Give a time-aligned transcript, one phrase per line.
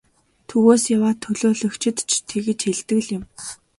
[0.49, 3.23] Төвөөс яваа төлөөлөгчид ч тэгж хэлдэг л юм.